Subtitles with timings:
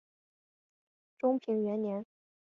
[1.19, 2.03] 中平元年。